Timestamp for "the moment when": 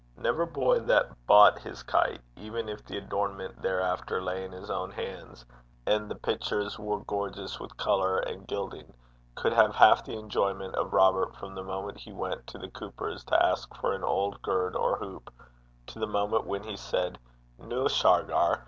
15.99-16.63